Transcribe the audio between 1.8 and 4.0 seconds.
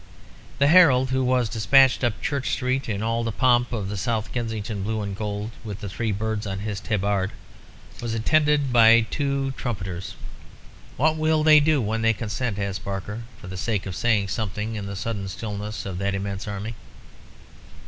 up Church Street in all the pomp of the